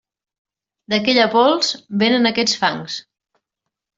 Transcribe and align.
D'aquella 0.93 1.27
pols, 1.35 1.69
vénen 2.03 2.27
aquests 2.31 2.57
fangs. 2.65 2.97